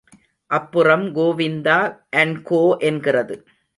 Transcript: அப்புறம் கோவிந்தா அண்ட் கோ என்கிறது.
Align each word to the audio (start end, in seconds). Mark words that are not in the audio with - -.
அப்புறம் 0.51 1.03
கோவிந்தா 1.15 1.77
அண்ட் 2.09 2.43
கோ 2.43 2.77
என்கிறது. 2.79 3.37